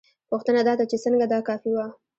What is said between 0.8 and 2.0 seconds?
چې څنګه دا کافي وه؟